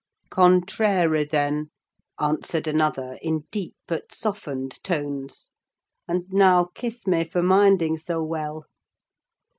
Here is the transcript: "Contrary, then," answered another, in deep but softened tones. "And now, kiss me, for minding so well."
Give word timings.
"Contrary, 0.31 1.23
then," 1.23 1.69
answered 2.19 2.67
another, 2.67 3.19
in 3.21 3.41
deep 3.51 3.75
but 3.87 4.11
softened 4.11 4.83
tones. 4.83 5.51
"And 6.07 6.23
now, 6.31 6.69
kiss 6.73 7.05
me, 7.05 7.23
for 7.23 7.43
minding 7.43 7.99
so 7.99 8.23
well." 8.23 8.65